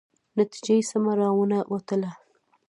[0.37, 2.11] نتیجه یې سمه را ونه وتله.